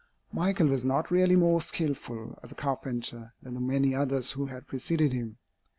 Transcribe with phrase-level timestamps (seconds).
[0.33, 4.65] Michael was not really more skilful as a carpenter than the many others who had
[4.65, 5.37] preceded him.